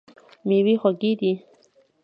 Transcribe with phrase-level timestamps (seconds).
[0.47, 1.31] میوې خوږې دي.